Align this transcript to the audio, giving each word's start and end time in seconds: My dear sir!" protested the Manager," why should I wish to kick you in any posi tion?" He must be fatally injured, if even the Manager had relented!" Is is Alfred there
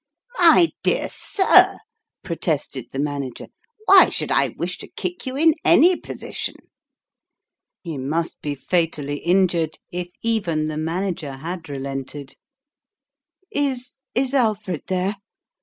My 0.39 0.71
dear 0.81 1.09
sir!" 1.11 1.77
protested 2.23 2.87
the 2.91 2.97
Manager," 2.97 3.49
why 3.85 4.09
should 4.09 4.31
I 4.31 4.47
wish 4.57 4.79
to 4.79 4.87
kick 4.87 5.27
you 5.27 5.35
in 5.35 5.53
any 5.63 5.95
posi 5.95 6.33
tion?" 6.33 6.55
He 7.83 7.99
must 7.99 8.41
be 8.41 8.55
fatally 8.55 9.17
injured, 9.19 9.77
if 9.91 10.07
even 10.23 10.65
the 10.65 10.77
Manager 10.79 11.33
had 11.33 11.69
relented!" 11.69 12.33
Is 13.51 13.93
is 14.15 14.33
Alfred 14.33 14.85
there 14.87 15.17